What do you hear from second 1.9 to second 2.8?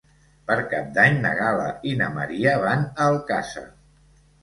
i na Maria